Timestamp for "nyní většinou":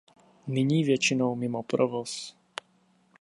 0.47-1.35